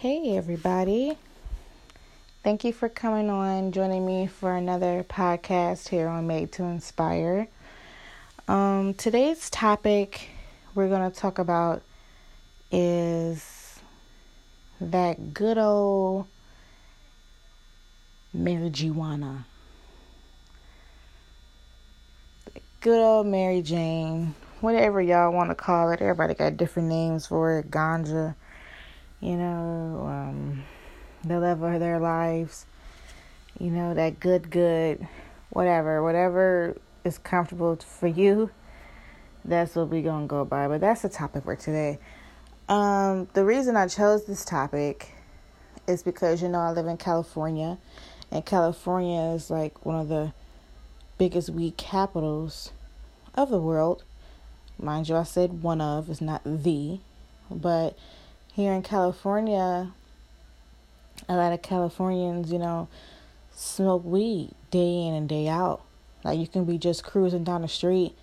[0.00, 1.18] Hey, everybody.
[2.44, 7.48] Thank you for coming on, joining me for another podcast here on Made to Inspire.
[8.46, 10.28] Um, today's topic
[10.76, 11.82] we're going to talk about
[12.70, 13.80] is
[14.80, 16.26] that good old
[18.32, 19.46] marijuana.
[22.82, 26.00] Good old Mary Jane, whatever y'all want to call it.
[26.00, 27.72] Everybody got different names for it.
[27.72, 28.36] Ganja
[29.20, 30.64] you know, um,
[31.24, 32.66] the love of their lives,
[33.58, 35.06] you know, that good, good,
[35.50, 38.50] whatever, whatever is comfortable for you,
[39.44, 40.68] that's what we're going to go by.
[40.68, 41.98] But that's the topic for today.
[42.68, 45.12] Um, the reason I chose this topic
[45.86, 47.78] is because, you know, I live in California,
[48.30, 50.32] and California is like one of the
[51.16, 52.72] biggest weed capitals
[53.34, 54.04] of the world.
[54.78, 57.00] Mind you, I said one of, it's not the,
[57.50, 57.98] but
[58.58, 59.88] here in California,
[61.28, 62.88] a lot of Californians, you know,
[63.52, 65.80] smoke weed day in and day out.
[66.24, 68.16] Like you can be just cruising down the street,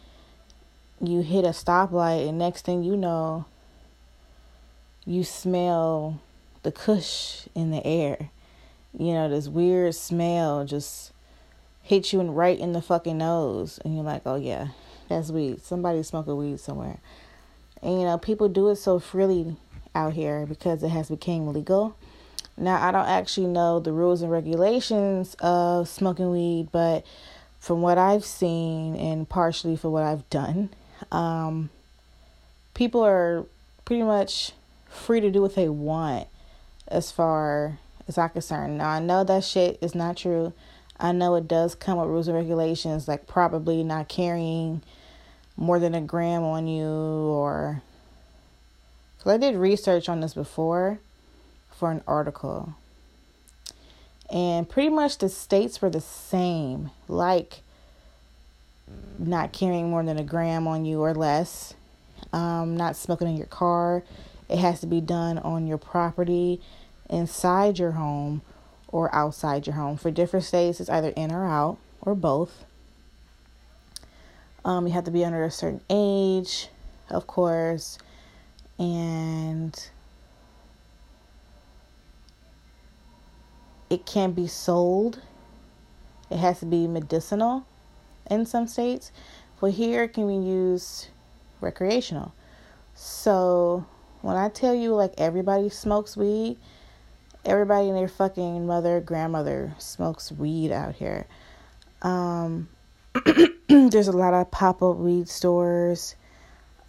[1.00, 3.46] you hit a stoplight, and next thing you know,
[5.06, 6.20] you smell
[6.64, 8.30] the kush in the air.
[8.92, 11.14] You know, this weird smell just
[11.82, 14.68] hits you right in the fucking nose, and you're like, oh yeah,
[15.08, 15.62] that's weed.
[15.62, 16.98] Somebody's smoking weed somewhere.
[17.82, 19.56] And you know, people do it so freely
[19.96, 21.96] out here because it has become legal.
[22.58, 27.06] Now, I don't actually know the rules and regulations of smoking weed, but
[27.60, 30.70] from what I've seen and partially for what I've done,
[31.12, 31.70] um,
[32.74, 33.46] people are
[33.84, 34.52] pretty much
[34.88, 36.28] free to do what they want
[36.88, 38.78] as far as I'm concerned.
[38.78, 40.54] Now, I know that shit is not true.
[40.98, 44.82] I know it does come with rules and regulations, like probably not carrying
[45.58, 47.82] more than a gram on you or
[49.26, 51.00] so I did research on this before
[51.72, 52.76] for an article.
[54.32, 57.62] And pretty much the states were the same, like
[59.18, 61.74] not carrying more than a gram on you or less,
[62.34, 64.04] um, not smoking in your car.
[64.48, 66.62] It has to be done on your property,
[67.10, 68.44] inside your home,
[68.90, 69.98] or outside your home.
[69.98, 72.64] For different states, it's either in or out, or both.
[74.64, 76.68] Um, you have to be under a certain age,
[77.10, 77.98] of course
[78.78, 79.90] and
[83.90, 85.22] it can be sold.
[86.30, 87.66] It has to be medicinal
[88.30, 89.12] in some states.
[89.60, 91.08] For here, it can be used
[91.62, 92.34] recreational.
[92.94, 93.86] So
[94.22, 96.58] when I tell you like everybody smokes weed,
[97.46, 101.28] everybody and their fucking mother, grandmother smokes weed out here.
[102.02, 102.70] Um,
[103.68, 106.16] there's a lot of pop up weed stores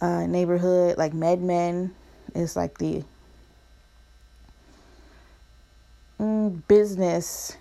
[0.01, 1.91] uh, neighborhood, like MedMen
[2.35, 3.03] is like the
[6.19, 7.57] mm, business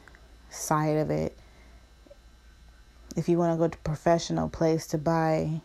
[0.51, 1.37] side of it.
[3.17, 5.61] If you want to go to professional place to buy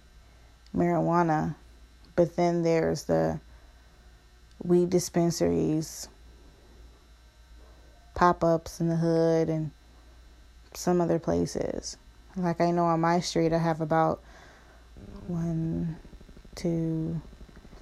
[0.76, 1.56] marijuana,
[2.16, 3.40] but then there's the
[4.64, 6.08] weed dispensaries,
[8.14, 9.72] pop ups in the hood, and
[10.74, 11.98] some other places.
[12.38, 14.22] Like I know on my street, I have about
[15.28, 15.98] one,
[16.56, 17.22] two,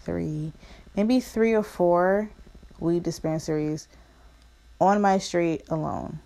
[0.02, 0.54] three,
[0.96, 2.30] maybe three or four
[2.80, 3.88] weed dispensaries
[4.80, 6.20] on my street alone.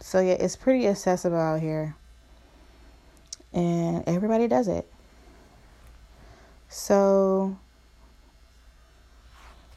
[0.00, 1.96] So yeah, it's pretty accessible out here.
[3.52, 4.86] And everybody does it.
[6.68, 7.58] So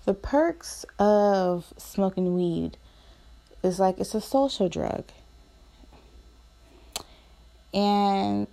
[0.05, 2.77] the perks of smoking weed
[3.63, 5.05] is like it's a social drug.
[7.73, 8.47] And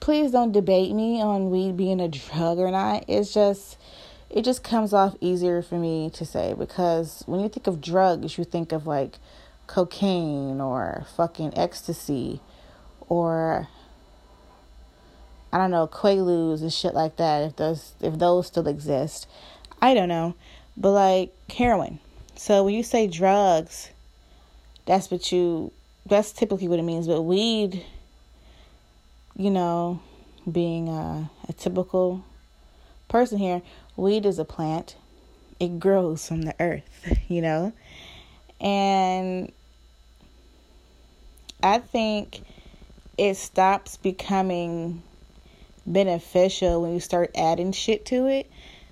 [0.00, 3.04] please don't debate me on weed being a drug or not.
[3.06, 3.78] It's just
[4.30, 8.38] it just comes off easier for me to say because when you think of drugs,
[8.38, 9.18] you think of like
[9.66, 12.40] cocaine or fucking ecstasy
[13.08, 13.68] or
[15.52, 19.28] I don't know, quaaludes and shit like that if those if those still exist.
[19.82, 20.34] I don't know.
[20.76, 21.98] But like heroin.
[22.36, 23.90] So when you say drugs,
[24.86, 25.72] that's what you
[26.06, 27.84] that's typically what it means, but weed
[29.40, 29.98] you know,
[30.50, 32.22] being a, a typical
[33.08, 33.62] person here,
[33.96, 34.96] weed is a plant.
[35.58, 37.72] It grows from the earth, you know?
[38.60, 39.50] And
[41.62, 42.42] I think
[43.16, 45.02] it stops becoming
[45.86, 48.50] beneficial when you start adding shit to it.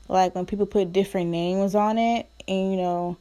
[0.08, 3.18] Like when people put different names on it and, you know,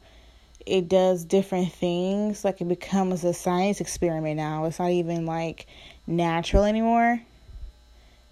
[0.68, 2.44] it does different things.
[2.44, 4.66] Like it becomes a science experiment now.
[4.66, 5.66] It's not even like
[6.06, 7.22] natural anymore.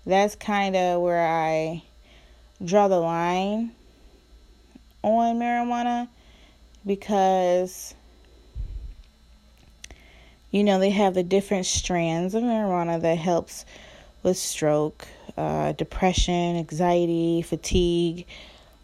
[0.06, 1.84] That's kind of where I
[2.64, 3.72] draw the line
[5.02, 6.08] on marijuana
[6.86, 7.94] because
[10.52, 13.66] you know they have the different strands of marijuana that helps
[14.24, 15.08] with stroke,
[15.38, 18.26] uh, depression, anxiety, fatigue,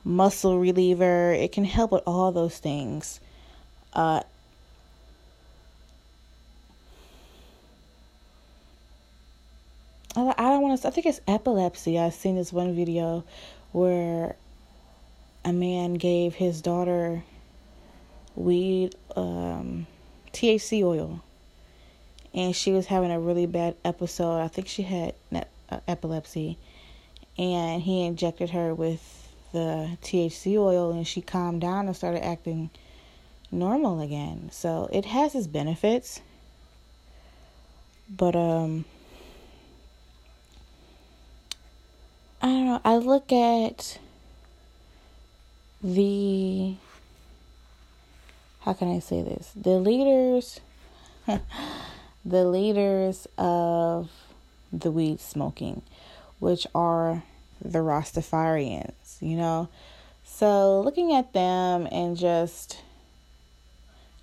[0.03, 1.33] muscle reliever.
[1.33, 3.19] It can help with all those things.
[3.93, 4.21] Uh,
[10.15, 10.87] I don't want to.
[10.87, 11.97] I think it's epilepsy.
[11.97, 13.23] I've seen this one video
[13.71, 14.35] where
[15.45, 17.23] a man gave his daughter
[18.35, 19.87] weed, um,
[20.33, 21.21] THC oil,
[22.33, 24.41] and she was having a really bad episode.
[24.41, 26.57] I think she had uh, epilepsy,
[27.37, 32.69] and he injected her with the THC oil, and she calmed down and started acting
[33.51, 34.49] normal again.
[34.51, 36.21] So it has its benefits,
[38.09, 38.85] but um
[42.41, 42.81] I don't know.
[42.83, 43.99] I look at
[45.83, 46.75] the
[48.61, 49.51] how can I say this?
[49.55, 50.59] The leaders
[52.25, 54.09] the leaders of
[54.71, 55.81] the weed smoking,
[56.39, 57.23] which are
[57.63, 59.69] the Rastafarians, you know.
[60.23, 62.81] So looking at them and just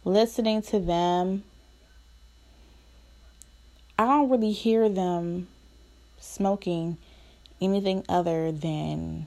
[0.05, 1.45] listening to them,
[3.99, 5.49] I don't really hear them
[6.21, 6.97] smoking
[7.61, 9.27] anything other than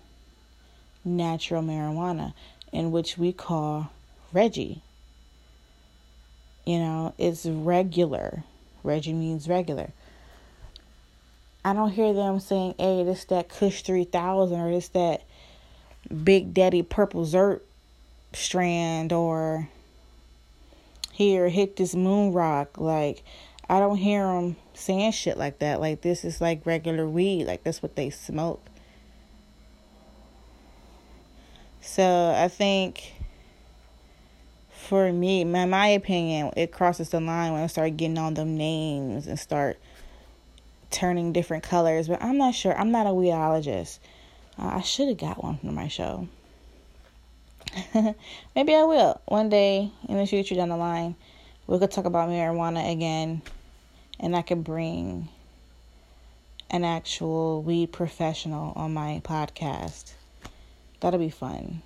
[1.04, 2.34] natural marijuana,
[2.72, 3.92] in which we call
[4.32, 4.82] Reggie.
[6.66, 8.44] You know, it's regular.
[8.84, 9.92] Reggie means regular.
[11.64, 15.24] I don't hear them saying, hey, this that Kush 3000 or this that
[16.24, 17.62] Big Daddy Purple Zert
[18.34, 19.70] strand or
[21.12, 22.78] here, hit this moon rock.
[22.80, 23.24] Like,
[23.72, 25.80] I don't hear them saying shit like that.
[25.80, 27.46] Like this is like regular weed.
[27.46, 28.62] Like that's what they smoke.
[31.80, 33.14] So I think
[34.70, 38.58] for me, my my opinion, it crosses the line when I start getting on them
[38.58, 39.80] names and start
[40.90, 42.10] turning different colors.
[42.10, 42.78] But I'm not sure.
[42.78, 44.00] I'm not a weedologist.
[44.60, 46.28] Uh, I should have got one for my show.
[48.56, 51.16] Maybe I will one day in the future down the line.
[51.68, 53.42] We could talk about marijuana again
[54.20, 55.30] and I could bring
[56.70, 60.14] an actual weed professional on my podcast.
[61.00, 61.82] That'll be fun.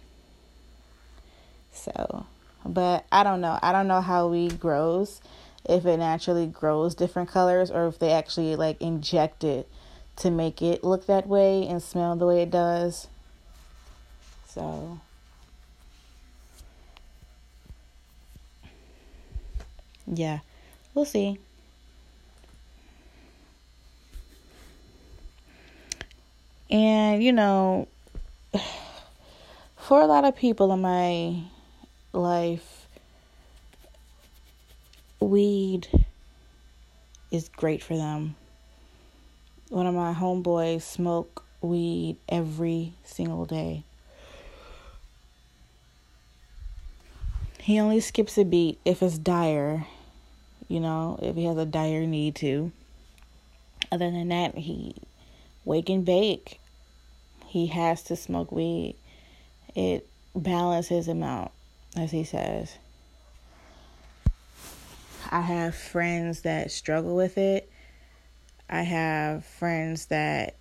[1.71, 2.25] So,
[2.65, 3.57] but I don't know.
[3.61, 5.21] I don't know how weed grows.
[5.67, 9.67] If it naturally grows different colors or if they actually like inject it
[10.17, 13.07] to make it look that way and smell the way it does.
[14.47, 14.99] So,
[20.07, 20.39] yeah,
[20.93, 21.39] we'll see.
[26.69, 27.87] And, you know,
[29.77, 31.41] for a lot of people in my
[32.11, 32.87] life,
[35.19, 35.87] weed
[37.31, 38.35] is great for them.
[39.69, 43.83] One of my homeboys smoke weed every single day.
[47.59, 49.87] He only skips a beat if it's dire,
[50.67, 52.71] you know, if he has a dire need to.
[53.91, 54.95] Other than that, he
[55.63, 56.59] wake and bake.
[57.45, 58.95] He has to smoke weed.
[59.75, 61.51] It balances him out,
[61.95, 62.77] as he says.
[65.31, 67.69] I have friends that struggle with it.
[68.69, 70.55] I have friends that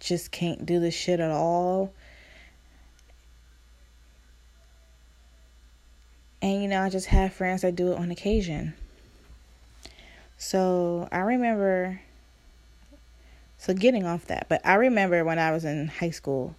[0.00, 1.92] just can't do the shit at all.
[6.42, 8.74] And you know, I just have friends that do it on occasion.
[10.42, 12.00] So I remember
[13.58, 16.56] so getting off that, but I remember when I was in high school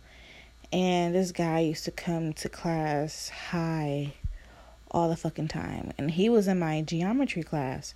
[0.71, 4.13] and this guy used to come to class high
[4.91, 7.95] all the fucking time and he was in my geometry class.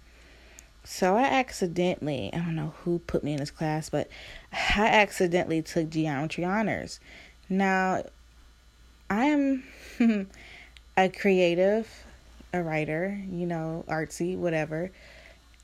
[0.83, 4.09] So I accidentally, I don't know who put me in this class, but
[4.51, 6.99] I accidentally took geometry honors.
[7.47, 8.01] Now,
[9.07, 9.63] I am
[10.97, 11.87] a creative,
[12.51, 14.89] a writer, you know, artsy, whatever.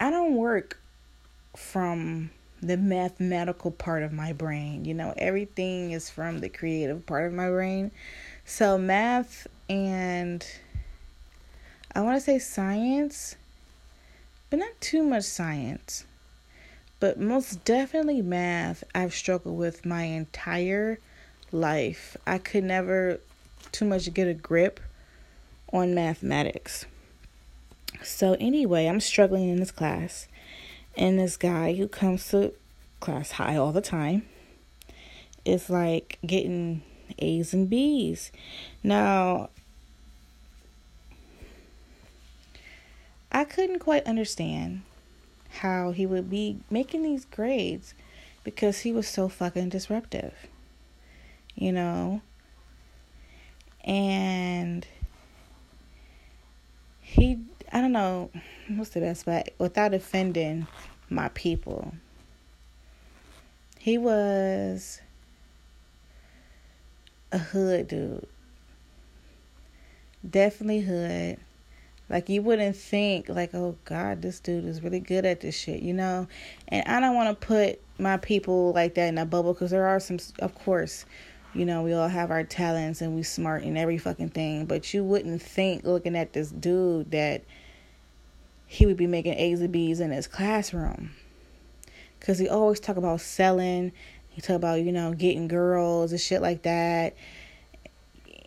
[0.01, 0.79] I don't work
[1.55, 4.83] from the mathematical part of my brain.
[4.83, 7.91] You know, everything is from the creative part of my brain.
[8.43, 10.43] So, math and
[11.93, 13.35] I want to say science,
[14.49, 16.05] but not too much science.
[16.99, 20.97] But most definitely math, I've struggled with my entire
[21.51, 22.17] life.
[22.25, 23.19] I could never
[23.71, 24.79] too much get a grip
[25.71, 26.87] on mathematics.
[28.03, 30.27] So, anyway, I'm struggling in this class
[30.97, 32.53] and this guy who comes to
[32.99, 34.23] class high all the time
[35.45, 36.81] is like getting
[37.19, 38.31] A's and B's.
[38.83, 39.49] Now,
[43.31, 44.81] I couldn't quite understand
[45.59, 47.93] how he would be making these grades
[48.43, 50.33] because he was so fucking disruptive.
[51.55, 52.21] You know?
[53.83, 54.85] And
[57.01, 57.39] he,
[57.73, 58.29] I don't know
[58.67, 60.67] what's the best, but without offending
[61.09, 61.93] my people,
[63.79, 65.01] he was
[67.31, 68.27] a hood dude.
[70.29, 71.37] Definitely hood.
[72.09, 75.81] Like you wouldn't think like, oh God, this dude is really good at this shit,
[75.81, 76.27] you know?
[76.67, 79.87] And I don't want to put my people like that in a bubble because there
[79.87, 81.05] are some, of course,
[81.53, 84.65] you know, we all have our talents and we smart in every fucking thing.
[84.65, 87.43] But you wouldn't think looking at this dude that
[88.67, 91.11] he would be making A's and B's in his classroom
[92.19, 93.91] because he always talk about selling.
[94.29, 97.15] He talk about you know getting girls and shit like that.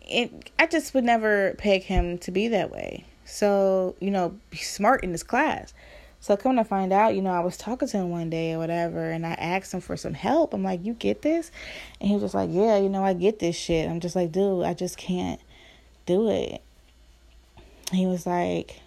[0.09, 3.05] And I just would never peg him to be that way.
[3.25, 5.73] So you know, be smart in his class.
[6.25, 8.57] So come to find out, you know, I was talking to him one day or
[8.57, 10.55] whatever, and I asked him for some help.
[10.55, 11.51] I'm like, "You get this?"
[12.01, 14.31] And he was just like, "Yeah, you know, I get this shit." I'm just like,
[14.31, 15.39] "Dude, I just can't
[16.07, 16.63] do it."
[17.91, 18.79] He was like,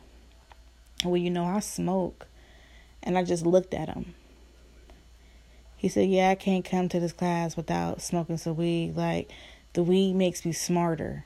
[1.04, 2.26] "Well, you know, I smoke,"
[3.04, 4.16] and I just looked at him.
[5.76, 8.96] He said, Yeah, I can't come to this class without smoking some weed.
[8.96, 9.30] Like,
[9.74, 11.24] the weed makes me smarter.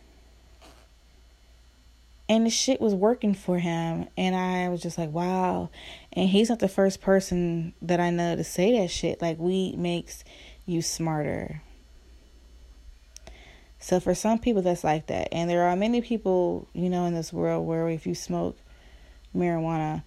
[2.32, 4.08] And the shit was working for him.
[4.16, 5.68] And I was just like, wow.
[6.14, 9.20] And he's not the first person that I know to say that shit.
[9.20, 10.24] Like, weed makes
[10.64, 11.60] you smarter.
[13.78, 15.28] So, for some people, that's like that.
[15.30, 18.56] And there are many people, you know, in this world where if you smoke
[19.36, 20.02] marijuana,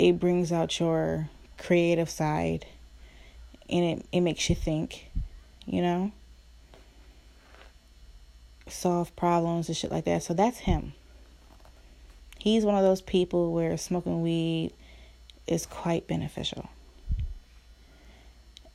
[0.00, 2.66] it brings out your creative side
[3.70, 5.12] and it, it makes you think,
[5.64, 6.10] you know?
[8.68, 10.22] Solve problems and shit like that.
[10.22, 10.92] So that's him.
[12.38, 14.72] He's one of those people where smoking weed
[15.46, 16.68] is quite beneficial.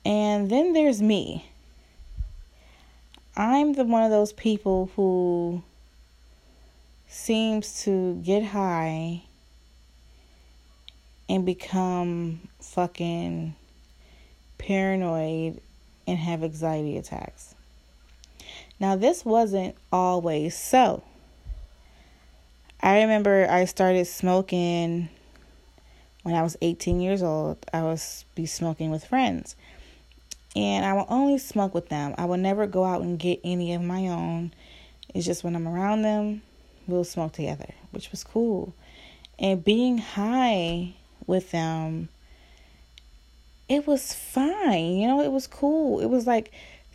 [0.05, 1.49] And then there's me.
[3.37, 5.63] I'm the one of those people who
[7.07, 9.23] seems to get high
[11.29, 13.55] and become fucking
[14.57, 15.59] paranoid,
[16.07, 17.55] and have anxiety attacks.
[18.79, 21.03] Now, this wasn't always so.
[22.81, 25.09] I remember I started smoking
[26.23, 27.57] when I was 18 years old.
[27.71, 29.55] I was be smoking with friends.
[30.55, 32.13] And I will only smoke with them.
[32.17, 34.53] I will never go out and get any of my own.
[35.13, 36.41] It's just when I'm around them,
[36.87, 38.73] we'll smoke together, which was cool.
[39.39, 40.93] And being high
[41.25, 42.09] with them
[43.69, 44.97] it was fine.
[44.97, 45.99] You know, it was cool.
[45.99, 46.51] It was like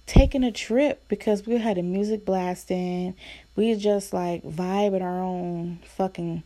[0.08, 3.14] taking a trip because we had a music blasting.
[3.54, 6.42] We just like vibe in our own fucking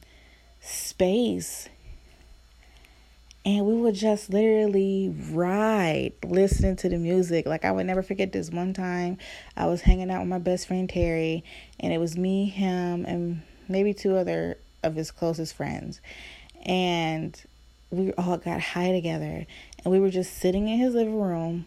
[0.61, 1.69] space.
[3.45, 7.47] And we would just literally ride listening to the music.
[7.47, 9.19] Like I would never forget this one time
[9.57, 11.45] I was hanging out with my best friend Terry
[11.78, 16.00] and it was me, him, and maybe two other of his closest friends.
[16.66, 17.40] And
[17.90, 19.47] we all got high together
[19.85, 21.66] and we were just sitting in his living room,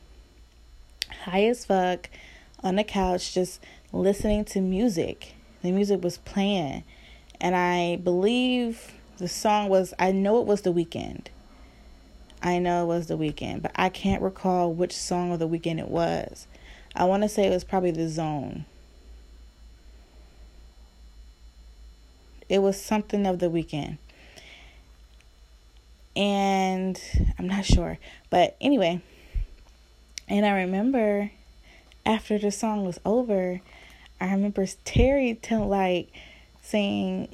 [1.24, 2.10] high as fuck,
[2.63, 5.34] on the couch, just listening to music.
[5.62, 6.84] The music was playing,
[7.39, 11.27] and I believe the song was, I know it was The Weeknd.
[12.41, 15.79] I know it was The Weeknd, but I can't recall which song of The Weeknd
[15.79, 16.48] it was.
[16.95, 18.65] I want to say it was probably The Zone.
[22.48, 23.98] It was something of The Weeknd
[26.15, 27.00] and
[27.38, 27.98] I'm not sure.
[28.29, 29.01] But anyway,
[30.27, 31.32] and I remember
[32.05, 33.62] after the song was over,
[34.20, 36.10] I remember Terry tell like
[36.62, 37.29] saying,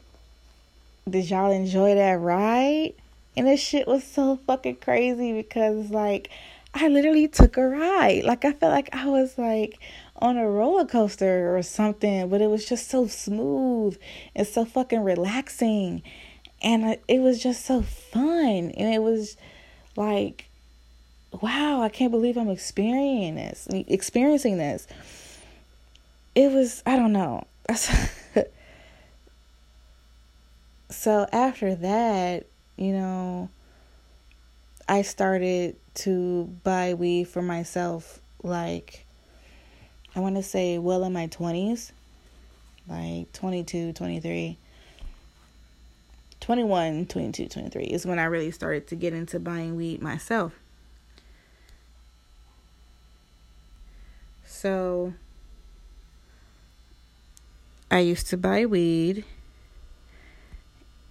[1.10, 2.94] "Did y'all enjoy that ride?"
[3.36, 6.30] And this shit was so fucking crazy because like
[6.74, 8.24] I literally took a ride.
[8.24, 9.80] Like I felt like I was like
[10.18, 13.98] on a roller coaster or something, but it was just so smooth
[14.36, 16.04] and so fucking relaxing
[16.62, 19.36] and it was just so fun and it was
[19.96, 20.46] like
[21.40, 24.88] wow i can't believe i'm experiencing this experiencing this.
[26.36, 27.48] It was i don't know.
[30.90, 33.50] So after that you know
[34.90, 39.06] i started to buy weed for myself like
[40.16, 41.92] i want to say well in my 20s
[42.88, 44.58] like 22 23
[46.42, 50.54] 21, 22, 23 is when I really started to get into buying weed myself.
[54.62, 55.16] So
[57.90, 59.26] I used to buy weed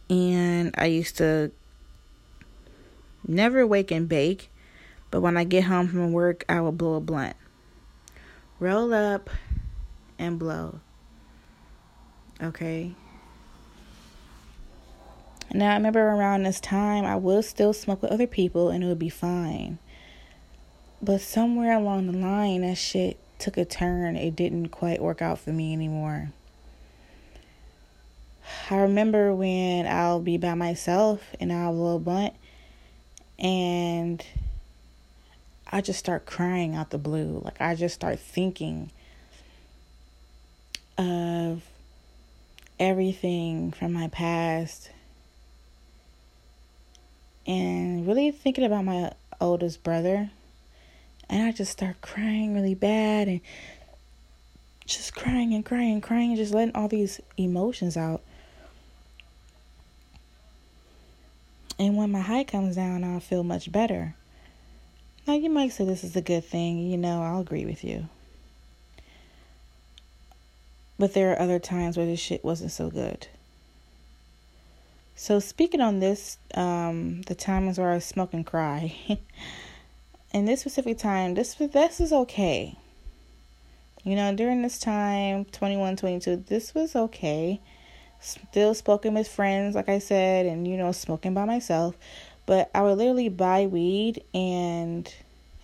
[0.09, 1.51] and I used to
[3.27, 4.53] never wake and bake,
[5.11, 7.35] but when I get home from work, I will blow a blunt.
[8.61, 9.29] Roll up
[10.17, 10.79] and blow.
[12.41, 12.95] Okay.
[15.53, 18.87] Now, I remember around this time, I would still smoke with other people and it
[18.87, 19.81] would be fine.
[21.03, 24.17] But somewhere along the line, that shit took a turn.
[24.17, 26.31] It didn't quite work out for me anymore.
[28.71, 32.35] I remember when I'll be by myself and I'll blow a little blunt
[33.39, 34.25] and
[35.71, 37.41] I just start crying out the blue.
[37.45, 38.91] Like I just start thinking
[40.99, 41.63] of
[42.79, 44.91] everything from my past
[47.47, 50.31] and really thinking about my oldest brother.
[51.31, 53.41] And I just start crying really bad and
[54.85, 58.23] just crying and crying and crying, just letting all these emotions out.
[61.79, 64.17] And when my high comes down, I'll feel much better.
[65.27, 66.91] Now, you might say this is a good thing.
[66.91, 68.09] You know, I'll agree with you.
[70.99, 73.29] But there are other times where this shit wasn't so good.
[75.15, 78.95] So, speaking on this, um, the times where I smoke and cry,
[80.33, 82.77] in this specific time, this, this is okay.
[84.05, 87.61] You know, during this time, 21, 22, this was okay
[88.21, 91.97] still smoking with friends, like I said, and you know, smoking by myself.
[92.47, 95.13] But I would literally buy weed and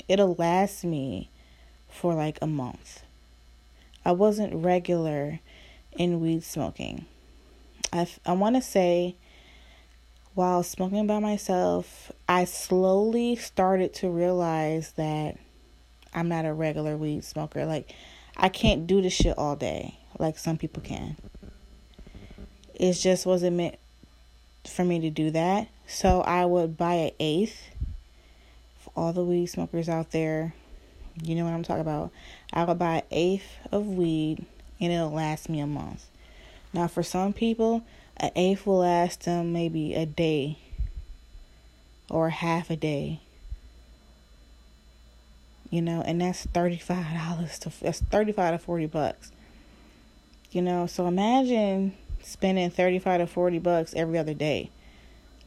[0.09, 1.31] it'll last me
[1.89, 3.03] for like a month.
[4.05, 5.41] I wasn't regular
[5.93, 7.07] in weed smoking.
[7.93, 9.17] I, I want to say
[10.37, 15.39] while smoking by myself, I slowly started to realize that
[16.13, 17.65] I'm not a regular weed smoker.
[17.65, 17.95] Like,
[18.37, 21.17] I can't do this shit all day like some people can.
[22.75, 23.77] It just wasn't meant
[24.67, 25.69] for me to do that.
[25.87, 27.59] So I would buy an eighth.
[28.81, 30.53] For all the weed smokers out there,
[31.23, 32.11] you know what I'm talking about.
[32.53, 34.45] I would buy an eighth of weed
[34.81, 36.05] and it'll last me a month.
[36.75, 37.85] Now, for some people,
[38.19, 40.59] an eighth will last them maybe a day
[42.09, 43.21] or half a day.
[45.71, 49.33] You know, and that's thirty-five dollars to that's thirty-five to forty bucks.
[50.51, 54.71] You know, so imagine spending 35 to 40 bucks every other day.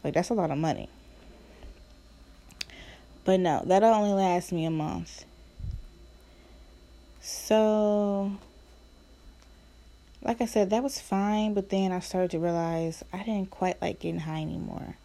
[0.03, 0.89] Like that's a lot of money.
[3.25, 5.25] But no, that'll only last me a month.
[7.21, 8.31] So
[10.21, 13.81] like I said, that was fine, but then I started to realize I didn't quite
[13.81, 14.95] like getting high anymore.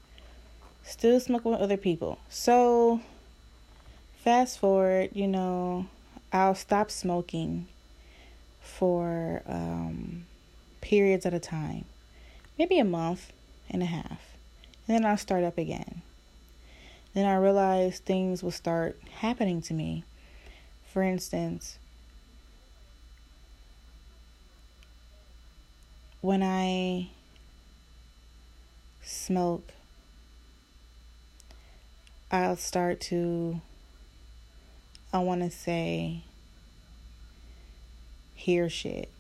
[0.83, 2.19] Still smoking with other people.
[2.29, 3.01] So
[4.23, 5.87] fast forward, you know,
[6.33, 7.69] I'll stop smoking
[8.61, 10.25] for um
[10.81, 11.85] periods at a time,
[12.59, 13.33] maybe a month
[13.71, 14.37] and a half.
[14.87, 16.03] And then I'll start up again.
[17.15, 20.05] Then I realized things will start happening to me.
[20.93, 21.79] For instance,
[26.25, 27.09] when I
[29.03, 29.75] smoke,
[32.33, 33.61] I'll start to,
[35.13, 36.23] I want to say,
[38.35, 39.11] hear shit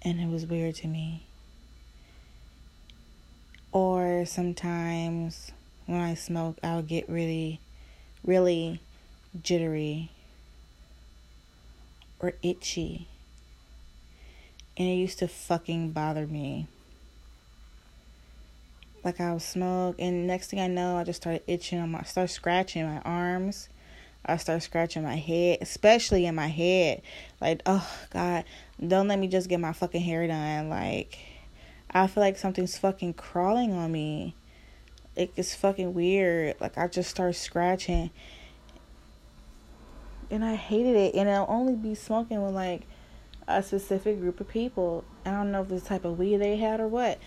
[0.00, 1.24] and it was weird to me.
[3.72, 5.50] Or sometimes
[5.86, 7.58] when I smoke, I'll get really,
[8.24, 8.78] really
[9.42, 10.12] jittery
[12.20, 13.08] or itchy.
[14.76, 16.66] And it used to fucking bother me.
[19.04, 22.02] Like I would smoke, and next thing I know, I just started itching on my,
[22.02, 23.68] start scratching my arms.
[24.24, 27.00] I start scratching my head, especially in my head.
[27.40, 28.44] Like, oh God,
[28.86, 30.68] don't let me just get my fucking hair done.
[30.68, 31.18] Like,
[31.90, 34.34] I feel like something's fucking crawling on me.
[35.16, 36.56] It's fucking weird.
[36.60, 38.10] Like, I just start scratching.
[40.30, 41.14] And I hated it.
[41.14, 42.82] And I'll only be smoking with like
[43.50, 45.04] a specific group of people.
[45.24, 47.18] I don't know if the type of weed they had or what.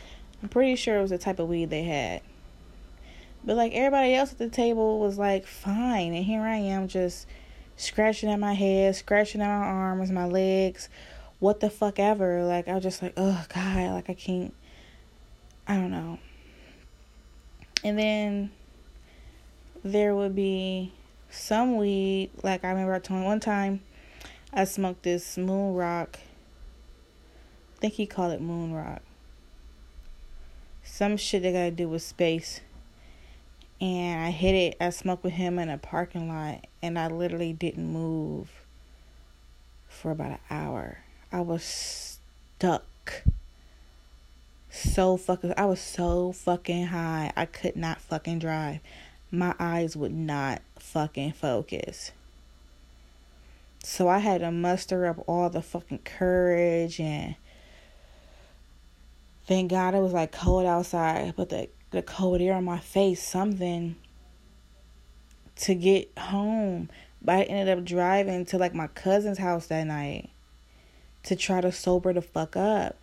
[0.41, 2.21] I'm pretty sure it was the type of weed they had.
[3.45, 7.27] But like everybody else at the table was like fine, and here I am just
[7.75, 10.89] scratching at my head, scratching at my arms, my legs,
[11.39, 12.43] what the fuck ever.
[12.43, 14.53] Like I was just like, oh god, like I can't.
[15.67, 16.19] I don't know.
[17.83, 18.51] And then
[19.83, 20.93] there would be
[21.29, 22.31] some weed.
[22.43, 23.81] Like I remember I told one time,
[24.54, 26.20] I smoked this moon rock.
[27.76, 29.02] I think he called it moon rock.
[30.84, 32.62] Some shit that got to do with space
[33.84, 34.78] and I hit it.
[34.80, 38.50] I smoked with him in a parking lot, and I literally didn't move
[39.89, 41.00] for about an hour.
[41.34, 43.24] I was stuck.
[44.70, 47.34] So fucking, I was so fucking high.
[47.36, 48.80] I could not fucking drive.
[49.32, 52.12] My eyes would not fucking focus.
[53.84, 57.36] So I had to muster up all the fucking courage and
[59.46, 63.22] thank God it was like cold outside, but the the cold air on my face,
[63.22, 63.96] something
[65.58, 66.89] to get home.
[67.22, 70.30] But I ended up driving to like my cousin's house that night
[71.24, 72.98] to try to sober the fuck up.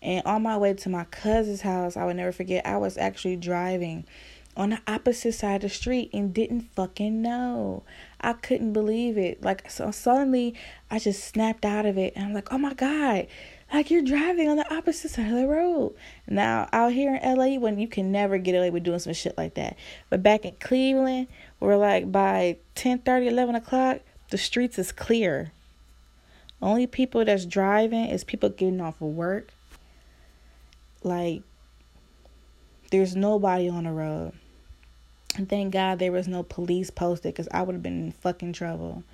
[0.00, 3.36] And on my way to my cousin's house, I would never forget, I was actually
[3.36, 4.04] driving
[4.56, 7.82] on the opposite side of the street and didn't fucking know.
[8.20, 9.42] I couldn't believe it.
[9.42, 10.54] Like, so suddenly
[10.90, 12.14] I just snapped out of it.
[12.16, 13.26] And I'm like, oh my God,
[13.72, 15.94] like you're driving on the opposite side of the road.
[16.26, 19.36] Now, out here in LA, when you can never get away with doing some shit
[19.36, 19.76] like that.
[20.10, 21.28] But back in Cleveland,
[21.60, 24.00] we're like by 10 30, 11 o'clock,
[24.30, 25.52] the streets is clear.
[26.62, 29.52] Only people that's driving is people getting off of work.
[31.02, 31.42] Like,
[32.90, 34.32] there's nobody on the road.
[35.36, 38.54] And thank God there was no police posted because I would have been in fucking
[38.54, 39.04] trouble.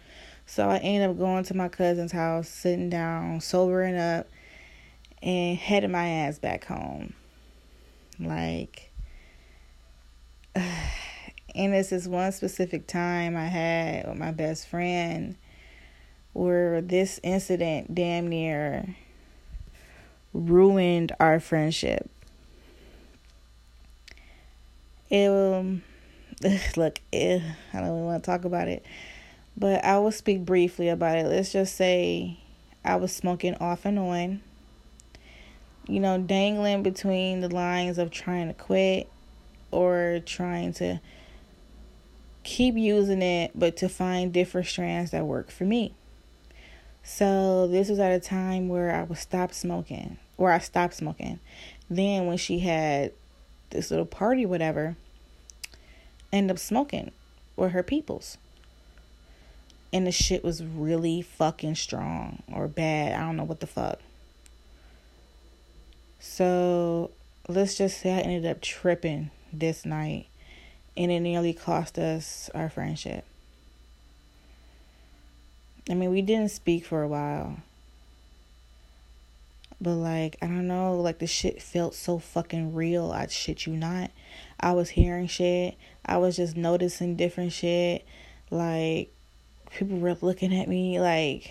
[0.46, 4.28] So I ended up going to my cousin's house, sitting down, sobering up,
[5.22, 7.14] and heading my ass back home.
[8.20, 8.90] Like,
[10.54, 15.36] and this is one specific time I had with my best friend
[16.32, 18.96] where this incident damn near
[20.32, 22.08] ruined our friendship.
[25.10, 25.82] It um,
[26.76, 27.40] look, eh,
[27.72, 28.84] I don't even want to talk about it,
[29.56, 31.26] but I will speak briefly about it.
[31.26, 32.38] Let's just say
[32.84, 34.42] I was smoking off and on,
[35.86, 39.10] you know, dangling between the lines of trying to quit
[39.70, 41.00] or trying to
[42.42, 45.94] keep using it, but to find different strands that work for me.
[47.04, 51.40] So this was at a time where I was stop smoking, where I stopped smoking.
[51.90, 53.12] Then when she had
[53.70, 54.96] this little party, whatever,
[56.32, 57.12] end up smoking
[57.56, 58.38] with her peoples.
[59.92, 63.14] And the shit was really fucking strong or bad.
[63.14, 63.98] I don't know what the fuck.
[66.18, 67.10] So
[67.48, 70.28] let's just say I ended up tripping this night
[70.96, 73.24] and it nearly cost us our friendship.
[75.90, 77.58] I mean, we didn't speak for a while.
[79.82, 83.10] But like, I don't know, like the shit felt so fucking real.
[83.10, 84.12] I shit you not.
[84.60, 85.76] I was hearing shit.
[86.06, 88.06] I was just noticing different shit.
[88.48, 89.12] Like
[89.72, 91.50] people were looking at me like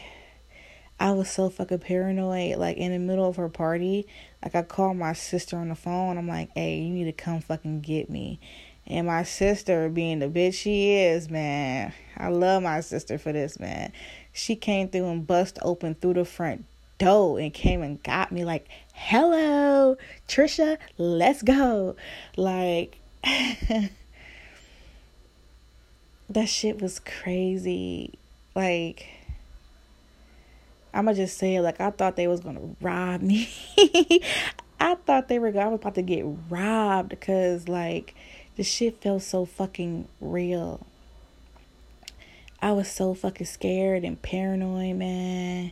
[0.98, 2.56] I was so fucking paranoid.
[2.56, 4.08] Like in the middle of her party,
[4.42, 6.18] like I called my sister on the phone.
[6.18, 8.40] I'm like, "Hey, you need to come fucking get me."
[8.88, 13.60] And my sister, being the bitch she is, man, I love my sister for this,
[13.60, 13.92] man.
[14.32, 16.66] She came through and bust open through the front
[17.02, 21.96] door and came and got me like, "Hello, Trisha, let's go."
[22.38, 23.00] Like
[26.30, 28.14] that shit was crazy.
[28.56, 29.08] Like
[30.94, 33.50] I'ma just say it like I thought they was gonna rob me.
[34.80, 38.14] I thought they were I was about to get robbed because like
[38.58, 40.86] the shit felt so fucking real.
[42.62, 45.72] I was so fucking scared and paranoid, man.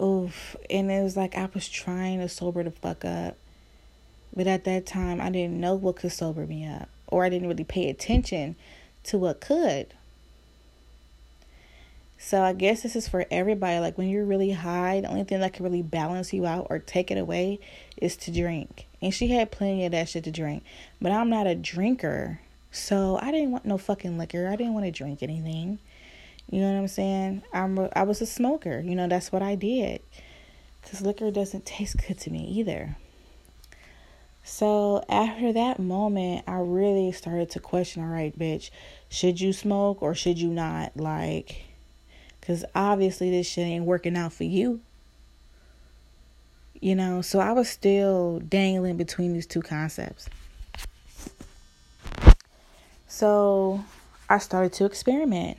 [0.00, 0.56] Oof.
[0.68, 3.36] And it was like I was trying to sober the fuck up.
[4.34, 6.88] But at that time, I didn't know what could sober me up.
[7.06, 8.56] Or I didn't really pay attention
[9.04, 9.94] to what could.
[12.18, 13.78] So I guess this is for everybody.
[13.78, 16.78] Like when you're really high, the only thing that can really balance you out or
[16.78, 17.60] take it away
[17.96, 18.86] is to drink.
[19.00, 20.64] And she had plenty of that shit to drink.
[21.00, 22.40] But I'm not a drinker.
[22.70, 24.48] So I didn't want no fucking liquor.
[24.48, 25.78] I didn't want to drink anything.
[26.50, 27.42] You know what I'm saying?
[27.52, 28.80] I'm a, I was a smoker.
[28.80, 30.00] You know, that's what I did.
[30.82, 32.96] Cuz liquor doesn't taste good to me either.
[34.44, 38.70] So after that moment, I really started to question, all right, bitch,
[39.08, 40.96] should you smoke or should you not?
[40.96, 41.64] Like
[42.42, 44.80] cuz obviously this shit ain't working out for you.
[46.80, 50.28] You know, so I was still dangling between these two concepts.
[53.08, 53.82] So
[54.28, 55.58] I started to experiment.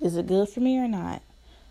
[0.00, 1.22] Is it good for me or not?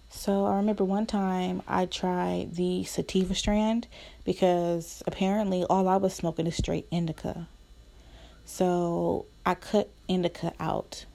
[0.10, 3.88] So I remember one time I tried the sativa strand
[4.26, 7.48] because apparently all I was smoking is straight indica.
[8.44, 11.06] So I cut indica out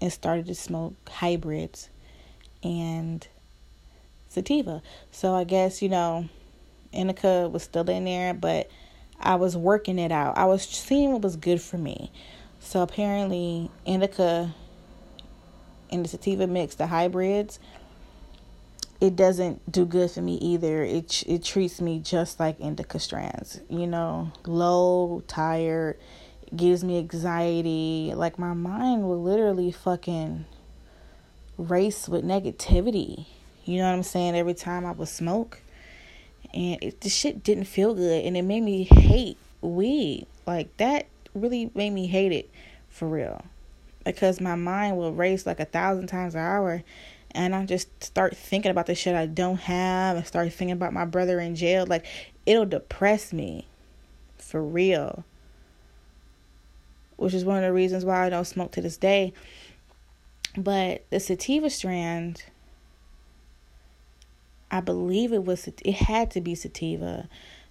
[0.00, 1.90] and started to smoke hybrids
[2.62, 3.26] and
[4.28, 4.82] sativa.
[5.10, 6.28] So I guess, you know,
[6.92, 8.70] indica was still in there, but
[9.20, 10.38] I was working it out.
[10.38, 12.10] I was seeing what was good for me.
[12.60, 14.54] So apparently, indica
[15.90, 17.58] and the sativa mix, the hybrids,
[19.00, 20.82] it doesn't do good for me either.
[20.82, 25.98] It it treats me just like indica strands, you know, low, tired,
[26.54, 28.12] gives me anxiety.
[28.14, 30.46] Like my mind will literally fucking
[31.58, 33.26] race with negativity.
[33.64, 34.36] You know what I'm saying?
[34.36, 35.60] Every time I would smoke,
[36.52, 40.26] and it, the shit didn't feel good, and it made me hate weed.
[40.46, 42.50] Like that really made me hate it
[42.88, 43.44] for real,
[44.04, 46.82] because my mind will race like a thousand times an hour,
[47.32, 50.92] and I just start thinking about the shit I don't have, and start thinking about
[50.92, 51.86] my brother in jail.
[51.86, 52.06] Like
[52.46, 53.66] it'll depress me,
[54.38, 55.24] for real.
[57.16, 59.32] Which is one of the reasons why I don't smoke to this day.
[60.56, 62.44] But the sativa strand
[64.74, 67.28] I believe it was it had to be sativa.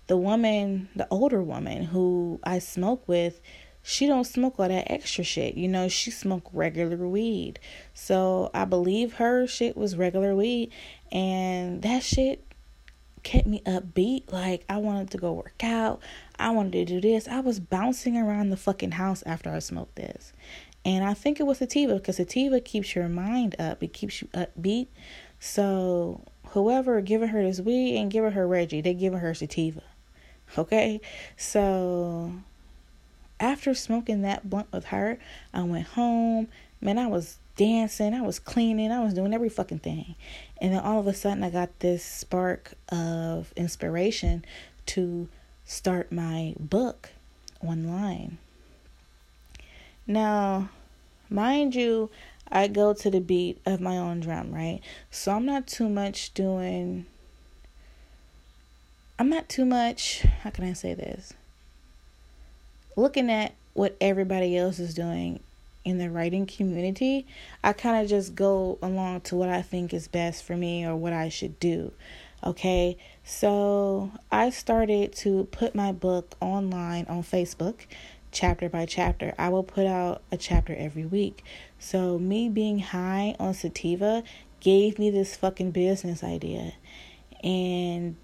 [0.07, 3.41] The woman, the older woman who I smoke with,
[3.83, 5.55] she don't smoke all that extra shit.
[5.55, 7.59] You know, she smoke regular weed.
[7.93, 10.71] So I believe her shit was regular weed
[11.11, 12.45] and that shit
[13.23, 14.31] kept me upbeat.
[14.31, 16.01] Like I wanted to go work out.
[16.39, 17.27] I wanted to do this.
[17.27, 20.31] I was bouncing around the fucking house after I smoked this.
[20.85, 23.83] And I think it was sativa because sativa keeps your mind up.
[23.83, 24.87] It keeps you upbeat.
[25.39, 29.83] So whoever giving her this weed and giving her Reggie, they giving her sativa.
[30.57, 31.01] Okay?
[31.35, 32.33] So
[33.43, 35.19] after smoking that blunt with her,
[35.53, 36.47] I went home.
[36.79, 40.15] Man, I was dancing, I was cleaning, I was doing every fucking thing.
[40.61, 44.45] And then all of a sudden I got this spark of inspiration
[44.87, 45.27] to
[45.65, 47.09] start my book
[47.61, 48.37] online.
[50.07, 50.69] Now,
[51.29, 52.09] mind you,
[52.49, 54.79] I go to the beat of my own drum, right?
[55.11, 57.05] So I'm not too much doing
[59.19, 61.33] I'm not too much, how can I say this?
[62.95, 65.39] Looking at what everybody else is doing
[65.83, 67.25] in the writing community,
[67.63, 70.95] I kind of just go along to what I think is best for me or
[70.95, 71.91] what I should do.
[72.45, 77.85] Okay, so I started to put my book online on Facebook
[78.31, 79.33] chapter by chapter.
[79.37, 81.43] I will put out a chapter every week.
[81.79, 84.23] So, me being high on sativa
[84.59, 86.73] gave me this fucking business idea.
[87.43, 88.17] And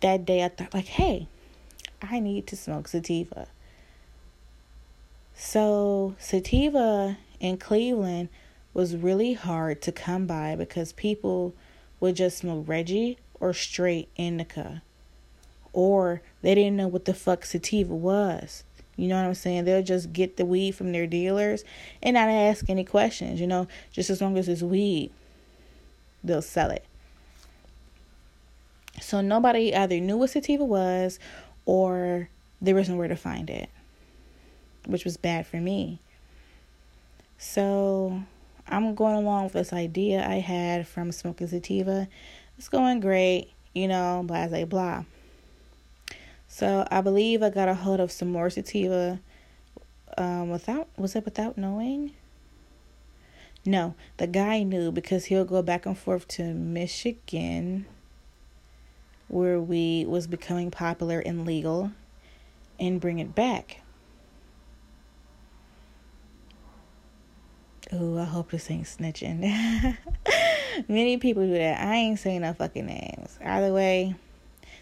[0.00, 1.28] that day I thought, like, hey,
[2.10, 3.48] I need to smoke sativa.
[5.34, 8.28] So, sativa in Cleveland
[8.72, 11.54] was really hard to come by because people
[12.00, 14.82] would just smoke Reggie or straight indica
[15.76, 18.64] or they didn't know what the fuck sativa was.
[18.96, 19.66] You know what I'm saying?
[19.66, 21.64] They'll just get the weed from their dealers
[22.02, 25.10] and not ask any questions, you know, just as long as it's weed,
[26.24, 26.84] they'll sell it.
[29.02, 31.18] So nobody either knew what sativa was
[31.66, 32.30] or
[32.62, 33.68] there was nowhere to find it,
[34.86, 36.00] which was bad for me.
[37.36, 38.22] So
[38.66, 42.08] I'm going along with this idea I had from smoking sativa.
[42.56, 45.04] It's going great, you know, blah, blah, blah.
[46.48, 49.20] So I believe I got a hold of some more sativa
[50.16, 52.12] um, without, was it without knowing?
[53.66, 57.84] No, the guy knew because he'll go back and forth to Michigan
[59.28, 61.92] where we was becoming popular and legal
[62.78, 63.80] and bring it back.
[67.92, 69.96] Oh, I hope this ain't snitching.
[70.88, 71.80] Many people do that.
[71.80, 73.38] I ain't saying no fucking names.
[73.44, 74.14] Either way,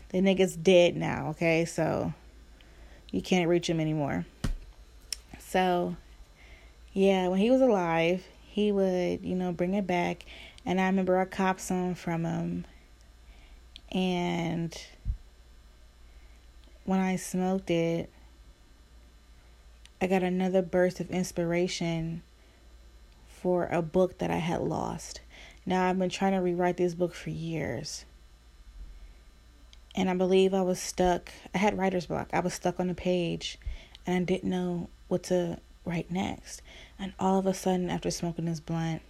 [0.08, 1.64] the nigga's dead now, okay?
[1.66, 2.14] So
[3.10, 4.24] you can't reach him anymore.
[5.38, 5.96] So
[6.94, 10.24] yeah, when he was alive, he would, you know, bring it back.
[10.64, 12.64] And I remember I copped some from him.
[13.94, 14.76] And
[16.84, 18.10] when I smoked it,
[20.02, 22.22] I got another burst of inspiration
[23.26, 25.20] for a book that I had lost.
[25.64, 28.04] Now, I've been trying to rewrite this book for years
[29.94, 31.30] and I believe I was stuck.
[31.54, 32.28] I had writer's block.
[32.32, 33.58] I was stuck on a page
[34.06, 36.62] and I didn't know what to write next.
[36.98, 39.02] And all of a sudden, after smoking this blunt,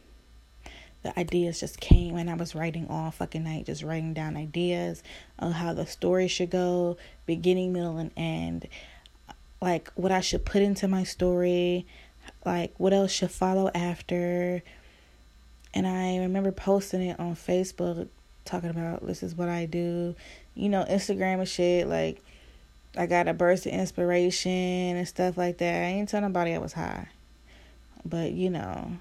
[1.05, 5.03] the ideas just came and I was writing all fucking night, just writing down ideas
[5.38, 8.67] of how the story should go, beginning, middle, and end.
[9.61, 11.87] Like what I should put into my story,
[12.45, 14.62] like what else should follow after.
[15.75, 18.09] And I remember posting it on Facebook
[18.47, 20.14] talking about this is what I do,
[20.55, 21.87] you know, Instagram and shit.
[21.87, 22.23] Like,
[22.97, 25.75] I got a burst of inspiration and stuff like that.
[25.83, 27.09] I ain't tell nobody I was high,
[28.05, 28.99] but you know.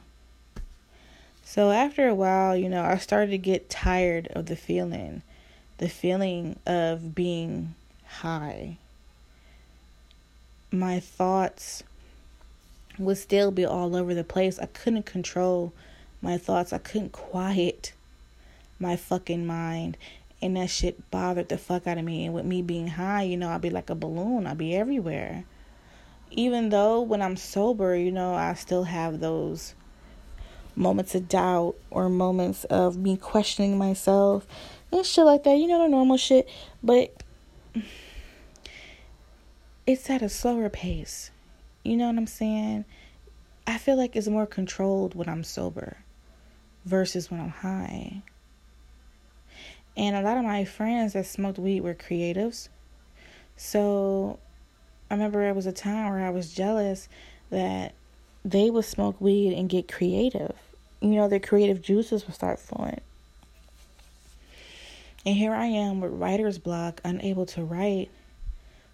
[1.53, 5.21] So after a while, you know, I started to get tired of the feeling,
[5.77, 7.75] the feeling of being
[8.07, 8.79] high.
[10.71, 11.83] My thoughts
[12.97, 14.57] would still be all over the place.
[14.57, 15.73] I couldn't control
[16.23, 16.73] my thoughts.
[16.73, 17.93] I couldn't quiet
[18.79, 19.95] my fucking mind.
[20.41, 22.25] And that shit bothered the fuck out of me.
[22.25, 24.47] And with me being high, you know, I'd be like a balloon.
[24.47, 25.43] I'd be everywhere.
[26.31, 29.75] Even though when I'm sober, you know, I still have those
[30.75, 34.47] moments of doubt or moments of me questioning myself
[34.91, 35.57] and shit like that.
[35.57, 36.49] You know, the normal shit.
[36.81, 37.23] But
[39.85, 41.31] it's at a slower pace.
[41.83, 42.85] You know what I'm saying?
[43.67, 45.97] I feel like it's more controlled when I'm sober
[46.85, 48.23] versus when I'm high.
[49.95, 52.69] And a lot of my friends that smoked weed were creatives.
[53.55, 54.39] So
[55.09, 57.07] I remember it was a time where I was jealous
[57.49, 57.93] that
[58.43, 60.55] they would smoke weed and get creative.
[61.03, 63.01] You know, their creative juices will start flowing.
[65.25, 68.09] And here I am with writer's block, unable to write,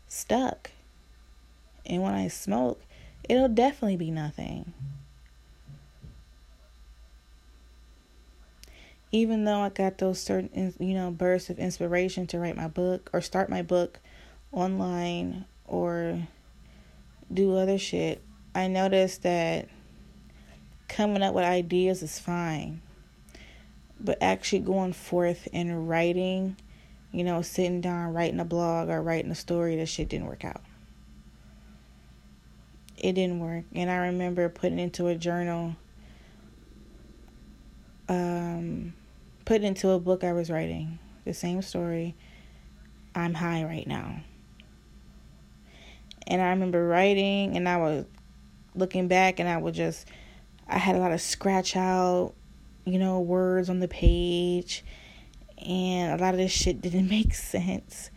[0.07, 0.71] stuck.
[1.85, 2.81] And when I smoke,
[3.29, 4.73] it'll definitely be nothing.
[9.11, 13.11] Even though I got those certain, you know, bursts of inspiration to write my book
[13.13, 13.99] or start my book
[14.51, 16.27] online or
[17.31, 18.23] do other shit,
[18.55, 19.67] I noticed that
[20.89, 22.81] coming up with ideas is fine.
[24.01, 26.57] But actually going forth and writing,
[27.11, 30.43] you know, sitting down, writing a blog or writing a story, that shit didn't work
[30.43, 30.61] out.
[32.97, 33.63] It didn't work.
[33.73, 35.75] And I remember putting into a journal,
[38.09, 38.93] um,
[39.45, 42.15] putting into a book I was writing, the same story.
[43.15, 44.21] I'm high right now.
[46.27, 48.05] And I remember writing and I was
[48.75, 50.05] looking back and I would just
[50.69, 52.33] I had a lot of scratch out,
[52.85, 54.83] you know, words on the page,
[55.57, 58.11] and a lot of this shit didn't make sense.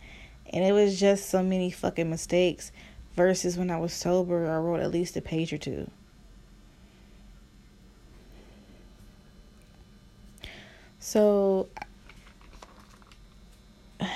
[0.51, 2.71] And it was just so many fucking mistakes
[3.15, 5.89] versus when I was sober, I wrote at least a page or two.
[10.99, 11.69] So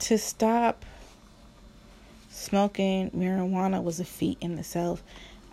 [0.00, 0.84] to stop
[2.30, 5.02] smoking marijuana was a feat in itself.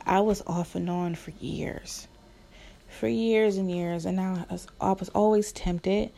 [0.05, 2.07] I was off and on for years.
[2.89, 4.05] For years and years.
[4.05, 6.11] And I was, I was always tempted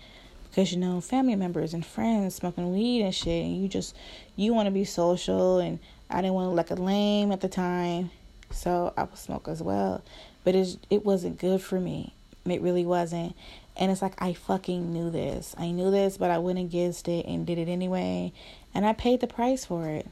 [0.50, 3.46] because, you know, family members and friends smoking weed and shit.
[3.46, 3.96] And you just,
[4.36, 5.60] you want to be social.
[5.60, 8.12] And I didn't want to look a lame at the time.
[8.52, 10.04] So I would smoke as well.
[10.44, 12.14] But it, it wasn't good for me.
[12.46, 13.36] It really wasn't.
[13.76, 15.56] And it's like I fucking knew this.
[15.58, 18.34] I knew this, but I went against it and did it anyway.
[18.74, 20.08] And I paid the price for it.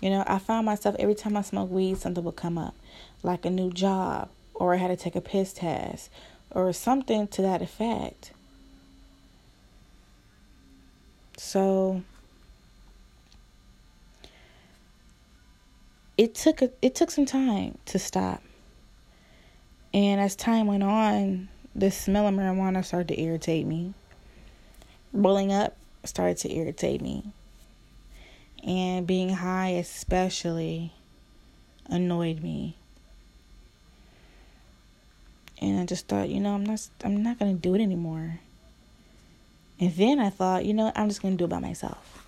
[0.00, 2.74] You know, I found myself every time I smoked weed, something would come up,
[3.22, 6.10] like a new job, or I had to take a piss test,
[6.50, 8.32] or something to that effect.
[11.38, 12.02] So
[16.18, 18.42] it took a, it took some time to stop.
[19.94, 23.94] And as time went on, the smell of marijuana started to irritate me.
[25.12, 27.32] Rolling up started to irritate me
[28.64, 30.92] and being high especially
[31.86, 32.76] annoyed me.
[35.60, 38.40] And i just thought you know i'm not i'm not going to do it anymore.
[39.80, 42.26] And then i thought you know i'm just going to do it by myself.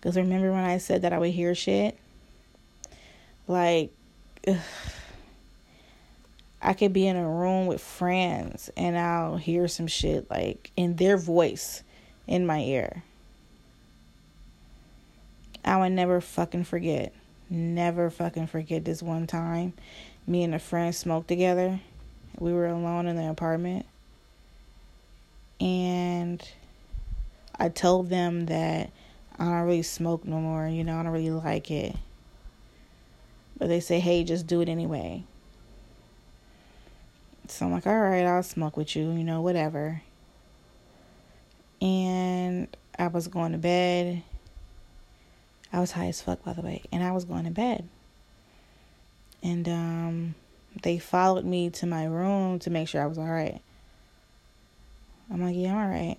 [0.00, 1.98] Because remember when i said that i would hear shit?
[3.48, 3.92] Like
[4.46, 4.56] ugh,
[6.62, 10.96] i could be in a room with friends and i'll hear some shit like in
[10.96, 11.82] their voice
[12.26, 13.02] in my ear
[15.64, 17.12] I would never fucking forget.
[17.48, 19.74] Never fucking forget this one time.
[20.26, 21.80] Me and a friend smoked together.
[22.38, 23.86] We were alone in the apartment.
[25.60, 26.42] And
[27.58, 28.90] I told them that
[29.38, 30.66] I don't really smoke no more.
[30.66, 31.94] You know, I don't really like it.
[33.58, 35.24] But they say, hey, just do it anyway.
[37.48, 40.02] So I'm like, all right, I'll smoke with you, you know, whatever.
[41.80, 44.22] And I was going to bed
[45.72, 47.88] I was high as fuck, by the way, and I was going to bed.
[49.42, 50.34] And um,
[50.82, 53.60] they followed me to my room to make sure I was all right.
[55.30, 56.18] I'm like, yeah, I'm all right.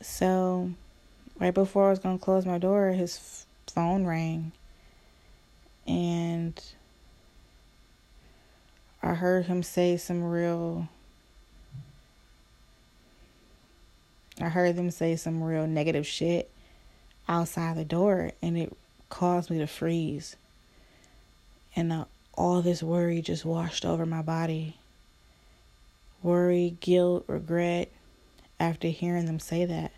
[0.00, 0.70] So,
[1.38, 4.52] right before I was going to close my door, his phone rang.
[5.86, 6.60] And
[9.02, 10.88] I heard him say some real.
[14.40, 16.50] I heard them say some real negative shit
[17.28, 18.76] outside the door and it
[19.08, 20.36] caused me to freeze.
[21.76, 24.76] And uh, all this worry just washed over my body.
[26.22, 27.90] Worry, guilt, regret
[28.58, 29.92] after hearing them say that.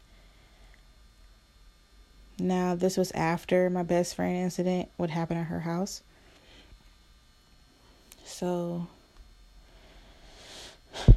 [2.38, 6.02] Now, this was after my best friend incident, what happened at her house.
[8.24, 8.86] So,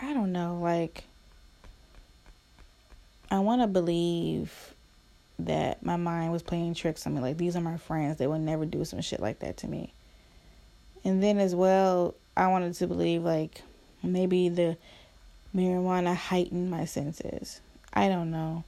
[0.00, 1.04] I don't know, like
[3.30, 4.74] I want to believe
[5.38, 7.20] that my mind was playing tricks on me.
[7.20, 9.92] Like these are my friends; they would never do some shit like that to me.
[11.04, 13.62] And then as well, I wanted to believe like
[14.02, 14.76] maybe the
[15.54, 17.60] marijuana heightened my senses.
[17.92, 18.64] I don't know.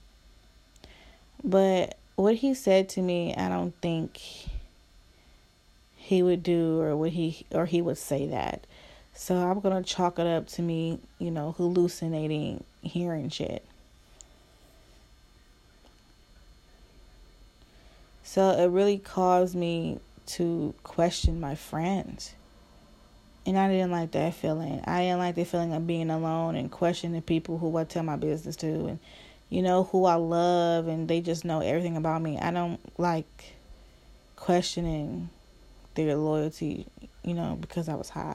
[1.43, 4.21] But what he said to me, I don't think
[5.97, 8.67] he would do or would he or he would say that.
[9.15, 13.65] So I'm gonna chalk it up to me, you know, hallucinating hearing shit.
[18.27, 22.35] So it really caused me to question my friends.
[23.47, 24.83] And I didn't like that feeling.
[24.85, 28.17] I didn't like the feeling of being alone and questioning people who I tell my
[28.17, 28.99] business to and
[29.49, 32.37] you know who I love and they just know everything about me.
[32.37, 33.55] I don't like
[34.35, 35.31] questioning
[35.95, 36.85] their loyalty,
[37.23, 38.35] you know, because I was high.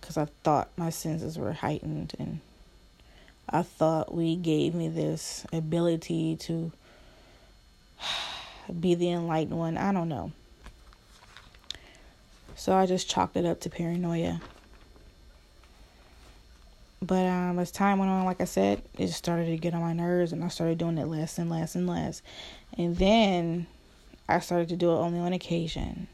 [0.00, 2.40] Cuz I thought my senses were heightened and
[3.46, 6.72] I thought we gave me this ability to
[8.72, 9.76] be the enlightened one.
[9.76, 10.32] I don't know.
[12.56, 14.40] So I just chalked it up to paranoia.
[17.02, 19.80] But um, as time went on, like I said, it just started to get on
[19.80, 22.20] my nerves, and I started doing it less and less and less.
[22.76, 23.66] And then
[24.28, 26.08] I started to do it only on occasion.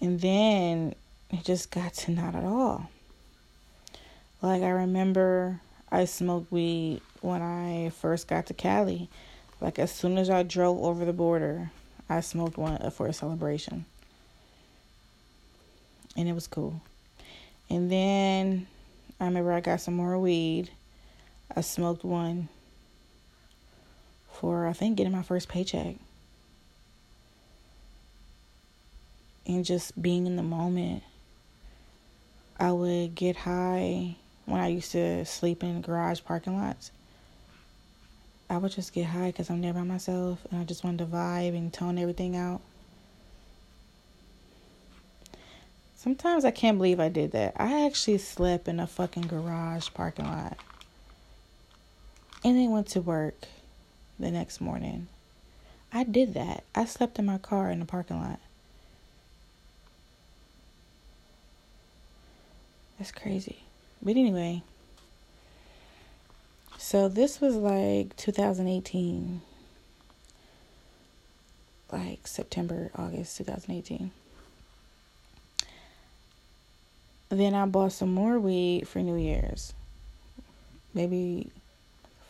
[0.00, 0.94] And then
[1.30, 2.90] it just got to not at all.
[4.42, 9.08] Like I remember I smoked weed when I first got to Cali.
[9.62, 11.70] Like as soon as I drove over the border,
[12.08, 13.84] I smoked one uh, for a celebration.
[16.16, 16.82] And it was cool.
[17.70, 18.66] And then
[19.20, 20.72] I remember I got some more weed.
[21.54, 22.48] I smoked one
[24.32, 25.94] for I think getting my first paycheck.
[29.46, 31.04] And just being in the moment.
[32.58, 36.90] I would get high when I used to sleep in garage parking lots.
[38.52, 41.06] I would just get high because I'm there by myself and I just wanted to
[41.06, 42.60] vibe and tone everything out.
[45.96, 47.54] Sometimes I can't believe I did that.
[47.56, 50.58] I actually slept in a fucking garage parking lot.
[52.44, 53.46] And then went to work
[54.20, 55.08] the next morning.
[55.90, 56.64] I did that.
[56.74, 58.40] I slept in my car in the parking lot.
[62.98, 63.60] That's crazy.
[64.02, 64.62] But anyway,
[66.82, 69.40] so this was like 2018.
[71.92, 74.10] Like September, August 2018.
[77.28, 79.74] Then I bought some more weed for New Year's.
[80.92, 81.50] Maybe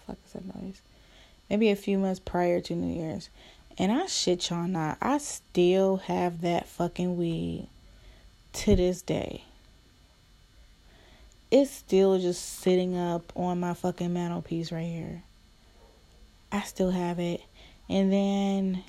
[0.06, 0.82] fuck is that noise?
[1.48, 3.30] Maybe a few months prior to New Year's.
[3.78, 4.98] And I shit y'all not.
[5.00, 7.68] I still have that fucking weed
[8.52, 9.44] to this day
[11.52, 15.22] it's still just sitting up on my fucking mantelpiece right here.
[16.50, 17.42] I still have it.
[17.90, 18.84] And then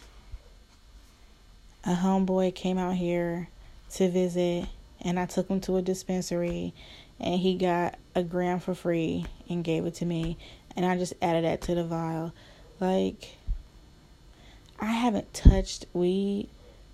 [1.84, 3.49] a homeboy came out here
[3.95, 4.66] to visit
[5.01, 6.74] and I took him to a dispensary
[7.20, 10.38] and he got a gram for free and gave it to me
[10.78, 12.32] and I just added that to the vial.
[12.80, 13.36] Like
[14.80, 16.47] I haven't touched weed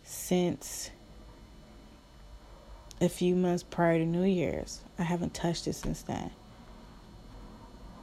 [0.03, 0.89] since
[3.01, 4.81] a few months prior to New Year's.
[4.97, 6.31] I haven't touched it since then.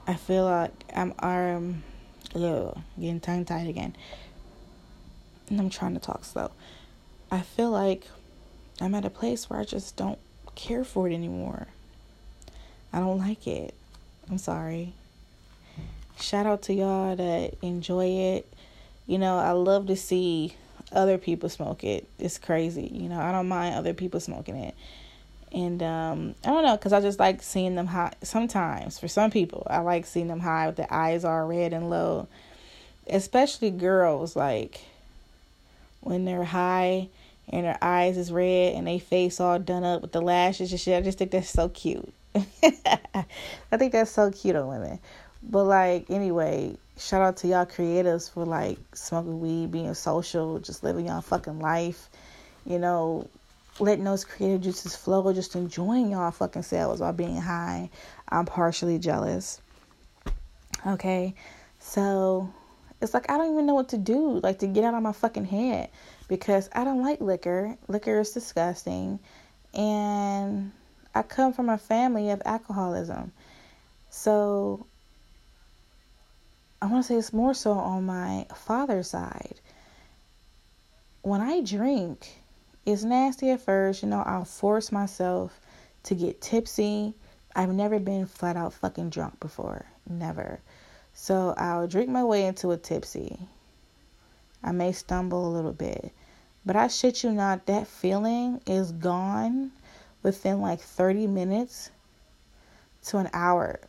[0.07, 1.82] I feel like I'm um
[2.34, 3.97] ugh, getting tongue tied again.
[5.49, 6.51] And I'm trying to talk slow.
[7.30, 8.07] I feel like
[8.80, 10.18] I'm at a place where I just don't
[10.55, 11.68] care for it anymore.
[12.92, 13.74] I don't like it.
[14.30, 14.92] I'm sorry.
[16.18, 18.53] Shout out to y'all that enjoy it.
[19.07, 20.57] You know, I love to see
[20.93, 22.07] other people smoke it.
[22.18, 22.91] It's crazy.
[22.93, 24.74] You know, I don't mind other people smoking it.
[25.53, 28.12] And um, I don't know, because I just like seeing them high.
[28.22, 31.89] Sometimes, for some people, I like seeing them high with the eyes all red and
[31.89, 32.28] low.
[33.09, 34.80] Especially girls, like
[36.01, 37.09] when they're high
[37.49, 40.80] and their eyes is red and they face all done up with the lashes and
[40.80, 40.97] shit.
[40.97, 42.12] I just think that's so cute.
[42.34, 44.99] I think that's so cute on women.
[45.43, 50.82] But like anyway, shout out to y'all creatives for like smoking weed, being social, just
[50.82, 52.09] living y'all fucking life.
[52.64, 53.28] You know,
[53.78, 57.90] letting those creative juices flow, just enjoying y'all fucking selves while being high.
[58.28, 59.61] I'm partially jealous.
[60.86, 61.34] Okay,
[61.78, 62.53] so
[63.01, 65.12] it's like I don't even know what to do, like to get out of my
[65.12, 65.90] fucking head
[66.28, 67.76] because I don't like liquor.
[67.88, 69.18] Liquor is disgusting,
[69.74, 70.72] and
[71.14, 73.32] I come from a family of alcoholism.
[74.11, 74.86] So
[76.81, 79.61] I want to say it's more so on my father's side.
[81.22, 82.29] When I drink,
[82.85, 85.59] it's nasty at first, you know, I'll force myself
[86.05, 87.14] to get tipsy.
[87.55, 89.87] I've never been flat out fucking drunk before.
[90.09, 90.61] Never.
[91.14, 93.39] So I'll drink my way into a tipsy.
[94.62, 96.12] I may stumble a little bit.
[96.66, 99.72] But I shit you not, that feeling is gone
[100.22, 101.91] within like 30 minutes
[103.07, 103.81] to an hour.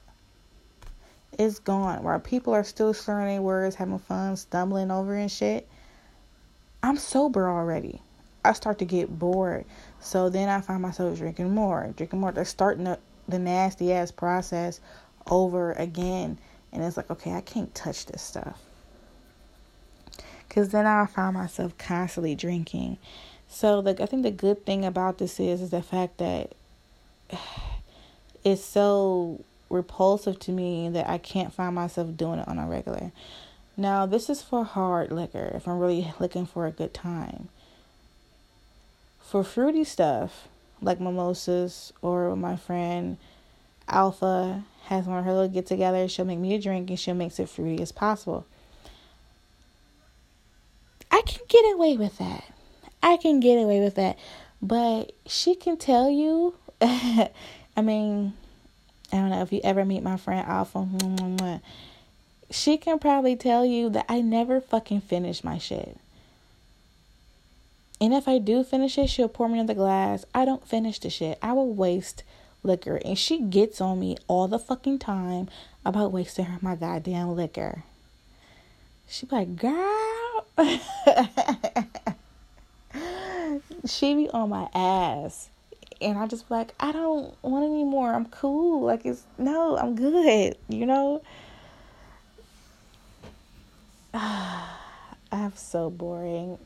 [1.38, 2.04] It's gone.
[2.04, 5.68] While people are still slurring their words, having fun, stumbling over and shit.
[6.82, 8.02] I'm sober already.
[8.44, 9.66] I start to get bored.
[10.00, 12.32] So then I find myself drinking more, drinking more.
[12.32, 14.80] They're starting the, the nasty ass process
[15.30, 16.40] over again.
[16.72, 18.60] And it's like, okay, I can't touch this stuff.
[20.48, 22.98] Because then I find myself constantly drinking.
[23.48, 26.54] So like I think the good thing about this is is the fact that
[28.44, 33.12] it's so repulsive to me that I can't find myself doing it on a regular.
[33.76, 37.50] Now this is for hard liquor if I'm really looking for a good time.
[39.20, 40.48] For fruity stuff
[40.82, 43.18] like mimosas or my friend
[43.90, 46.08] Alpha has one of her little get together.
[46.08, 48.46] She'll make me a drink and she'll make it fruity as possible.
[51.12, 52.44] I can get away with that.
[53.02, 54.18] I can get away with that.
[54.62, 58.34] But she can tell you, I mean,
[59.12, 61.62] I don't know if you ever meet my friend Alpha.
[62.50, 65.98] She can probably tell you that I never fucking finish my shit.
[68.00, 70.26] And if I do finish it, she'll pour me another glass.
[70.34, 71.40] I don't finish the shit.
[71.42, 72.24] I will waste
[72.64, 73.02] liquor.
[73.04, 75.50] And she gets on me all the fucking time
[75.84, 77.84] about wasting her my goddamn liquor.
[79.08, 80.46] She be like, girl.
[83.86, 85.50] she be on my ass.
[86.00, 88.14] And I just like, I don't want any more.
[88.14, 88.86] I'm cool.
[88.86, 91.22] Like it's no, I'm good, you know?
[94.14, 96.58] I'm so boring.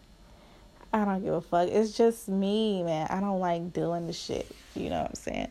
[0.94, 1.70] I don't give a fuck.
[1.70, 3.08] It's just me, man.
[3.10, 4.54] I don't like doing the shit.
[4.76, 5.48] You know what I'm saying?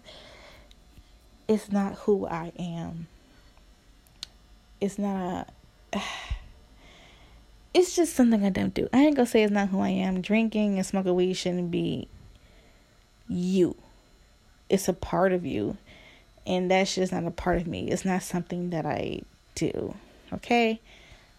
[1.48, 3.06] It's not who I am.
[4.80, 5.48] It's not.
[5.92, 6.00] a,
[7.72, 8.88] It's just something I don't do.
[8.92, 10.22] I ain't gonna say it's not who I am.
[10.22, 12.08] Drinking and smoking weed shouldn't be
[13.30, 13.76] you.
[14.68, 15.76] It's a part of you.
[16.46, 17.90] And that's just not a part of me.
[17.90, 19.22] It's not something that I
[19.54, 19.94] do.
[20.32, 20.80] Okay?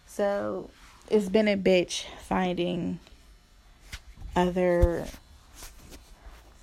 [0.07, 0.69] So
[1.09, 2.99] it's been a bitch finding
[4.35, 5.05] other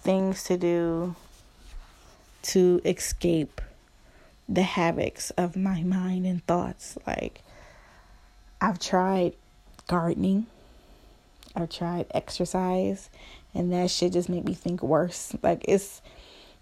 [0.01, 1.15] things to do
[2.41, 3.61] to escape
[4.49, 6.97] the havocs of my mind and thoughts.
[7.07, 7.43] Like,
[8.61, 9.35] I've tried
[9.87, 10.47] gardening,
[11.55, 13.11] I've tried exercise,
[13.59, 15.35] and that shit just made me think worse.
[15.43, 16.01] Like, it's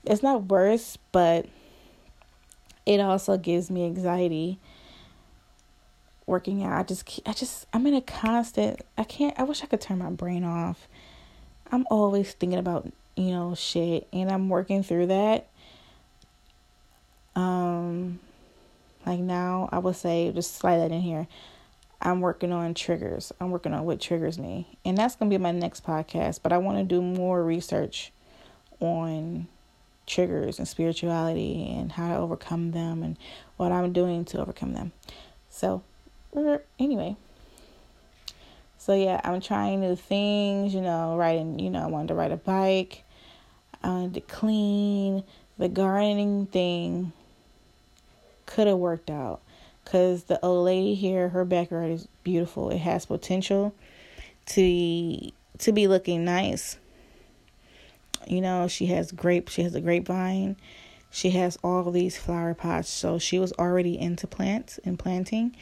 [0.05, 1.47] it's not worse, but
[2.87, 4.59] it also gives me anxiety
[6.27, 6.79] working out.
[6.79, 9.99] I just I just I'm in a constant I can't I wish I could turn
[9.99, 10.89] my brain off.
[11.71, 15.49] I'm always thinking about, you know, shit and I'm working through that.
[17.35, 18.21] Um
[19.05, 21.29] like now I would say just slide that in here.
[22.01, 23.33] I'm working on triggers.
[23.41, 24.79] I'm working on what triggers me.
[24.85, 28.13] And that's going to be my next podcast, but I want to do more research
[28.81, 29.49] on
[30.07, 33.17] triggers and spirituality and how to overcome them and
[33.57, 34.93] what I'm doing to overcome them.
[35.51, 35.83] So,
[36.37, 37.17] er, anyway.
[38.79, 42.31] So yeah, I'm trying new things, you know, riding, you know, I wanted to ride
[42.31, 43.03] a bike.
[43.83, 45.25] I wanted to clean.
[45.59, 47.13] The gardening thing
[48.45, 49.41] could have worked out
[49.87, 52.71] because the old lady here, her backyard is beautiful.
[52.71, 53.73] It has potential
[54.47, 56.77] to to be looking nice.
[58.27, 59.49] You know, she has grape.
[59.49, 60.57] She has a grapevine.
[61.13, 62.91] She has all these flower pots.
[62.91, 65.55] So she was already into plants and planting.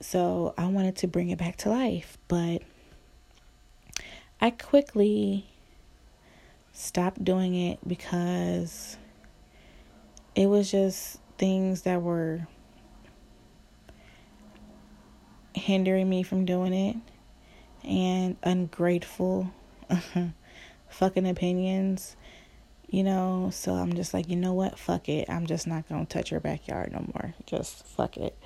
[0.00, 2.62] So I wanted to bring it back to life, but
[4.40, 5.46] I quickly
[6.72, 8.96] stopped doing it because
[10.34, 12.48] it was just things that were
[15.56, 16.96] hindering me from doing it
[17.84, 19.50] and ungrateful
[20.88, 22.16] fucking opinions
[22.88, 23.50] you know?
[23.52, 24.78] So i'm just like you know what?
[24.78, 25.28] Fuck it.
[25.28, 27.34] I'm just not gonna touch your backyard no more.
[27.46, 28.36] Just fuck it.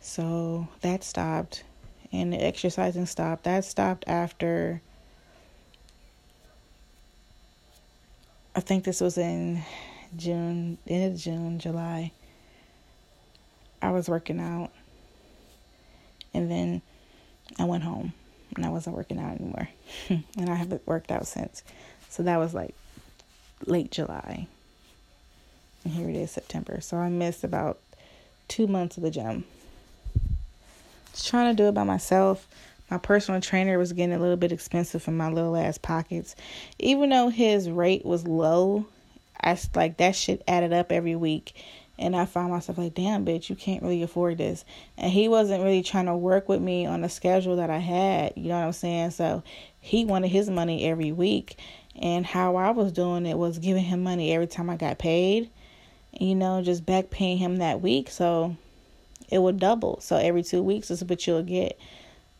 [0.00, 1.64] So that stopped.
[2.12, 3.44] And the exercising stopped.
[3.44, 4.80] That stopped after
[8.56, 9.60] i think this was in
[10.16, 12.12] june end of june july.
[13.82, 14.70] I was working out
[16.34, 16.82] and then
[17.58, 18.12] I went home
[18.56, 19.68] and I wasn't working out anymore.
[20.08, 21.62] and I haven't worked out since.
[22.08, 22.74] So that was like
[23.66, 24.46] late July.
[25.84, 26.80] And here it is, September.
[26.80, 27.78] So I missed about
[28.48, 29.44] two months of the gym.
[31.12, 32.48] Just trying to do it by myself.
[32.90, 36.36] My personal trainer was getting a little bit expensive for my little ass pockets.
[36.78, 38.86] Even though his rate was low,
[39.40, 41.54] I like that shit added up every week.
[41.98, 44.64] And I found myself like, damn, bitch, you can't really afford this.
[44.98, 48.32] And he wasn't really trying to work with me on the schedule that I had.
[48.36, 49.10] You know what I'm saying?
[49.12, 49.44] So
[49.78, 51.58] he wanted his money every week.
[51.96, 55.50] And how I was doing it was giving him money every time I got paid.
[56.18, 58.10] You know, just back paying him that week.
[58.10, 58.56] So
[59.30, 60.00] it would double.
[60.00, 61.78] So every two weeks is what you'll get.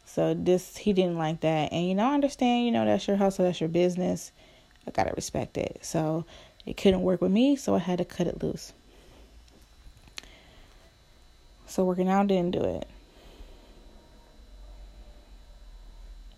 [0.04, 1.72] So this he didn't like that.
[1.72, 4.32] And you know, I understand, you know, that's your hustle, that's your business.
[4.86, 5.78] I gotta respect it.
[5.82, 6.24] So
[6.66, 8.72] it couldn't work with me, so I had to cut it loose.
[11.74, 12.88] So working out didn't do it.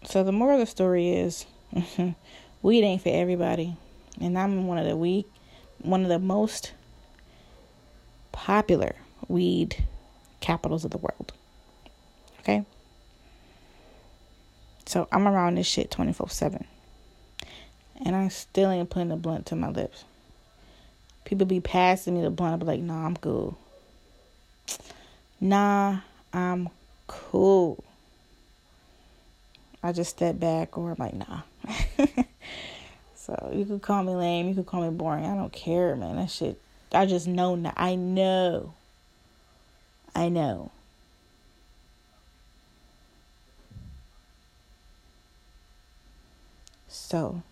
[0.07, 1.45] So the moral of the story is
[2.62, 3.76] weed ain't for everybody.
[4.18, 5.26] And I'm one of the weak
[5.82, 6.72] one of the most
[8.32, 8.95] popular
[9.28, 9.84] weed
[10.41, 11.34] capitals of the world.
[12.41, 12.64] Okay?
[14.87, 16.64] So I'm around this shit 24 7.
[18.07, 20.05] And I still ain't putting the blunt to my lips.
[21.26, 23.59] People be passing me the blunt, I be like, nah, I'm cool.
[25.41, 26.01] Nah,
[26.32, 26.68] I'm
[27.07, 27.84] cool.
[29.82, 31.43] I just step back or I'm like, nah.
[33.14, 35.24] so you could call me lame, you could call me boring.
[35.24, 36.16] I don't care, man.
[36.16, 36.61] That shit
[36.93, 37.72] I just know now.
[37.76, 38.74] I know.
[40.14, 40.70] I know.
[46.89, 47.43] So,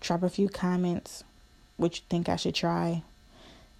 [0.00, 1.24] drop a few comments
[1.78, 3.02] what you think I should try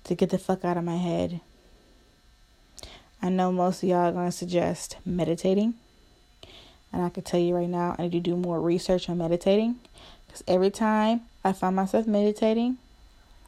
[0.05, 1.40] to get the fuck out of my head.
[3.20, 5.74] I know most of y'all are going to suggest meditating.
[6.92, 9.76] And I can tell you right now, I need to do more research on meditating.
[10.26, 12.78] Because every time I find myself meditating,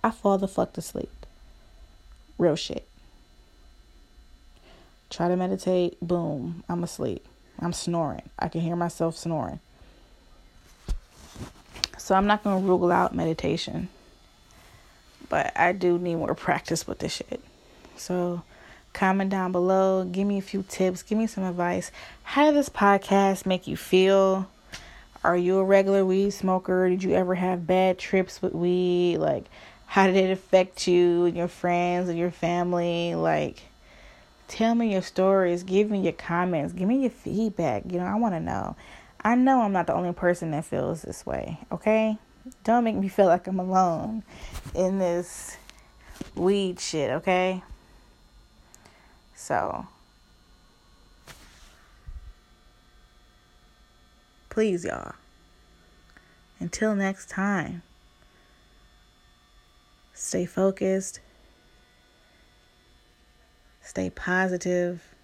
[0.02, 1.11] I fall the fuck to sleep.
[2.38, 2.86] Real shit.
[5.11, 7.26] Try to meditate, boom, I'm asleep.
[7.59, 8.22] I'm snoring.
[8.38, 9.61] I can hear myself snoring.
[11.98, 13.88] So I'm not going to rule out meditation.
[15.28, 17.40] But I do need more practice with this shit.
[17.96, 18.42] So
[18.92, 20.04] comment down below.
[20.04, 21.02] Give me a few tips.
[21.02, 21.90] Give me some advice.
[22.22, 24.48] How did this podcast make you feel?
[25.22, 26.88] Are you a regular weed smoker?
[26.88, 29.18] Did you ever have bad trips with weed?
[29.18, 29.44] Like,
[29.86, 33.14] how did it affect you and your friends and your family?
[33.14, 33.62] Like,
[34.48, 35.62] Tell me your stories.
[35.62, 36.72] Give me your comments.
[36.72, 37.90] Give me your feedback.
[37.90, 38.76] You know, I want to know.
[39.22, 42.18] I know I'm not the only person that feels this way, okay?
[42.62, 44.22] Don't make me feel like I'm alone
[44.74, 45.57] in this
[46.34, 47.62] weed shit, okay?
[49.34, 49.86] So,
[54.51, 55.14] please, y'all.
[56.61, 57.82] Until next time,
[60.12, 61.20] stay focused
[63.84, 65.14] Stay positive.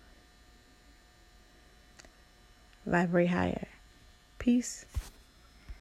[2.87, 3.68] Vibrate higher.
[4.39, 4.85] Peace.